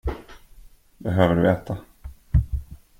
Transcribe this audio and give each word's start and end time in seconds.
Behöver 0.97 1.35
du 1.35 1.49
äta? 1.49 1.77